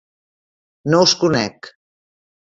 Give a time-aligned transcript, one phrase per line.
[0.93, 1.71] -No us conec.